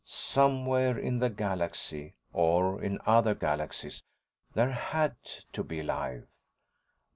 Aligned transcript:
Somewhere 0.03 0.97
in 0.97 1.19
the 1.19 1.29
galaxy 1.29 2.15
or 2.33 2.81
in 2.81 2.97
other 3.05 3.35
galaxies 3.35 4.01
there 4.55 4.71
had 4.71 5.15
to 5.53 5.63
be 5.63 5.83
life. 5.83 6.23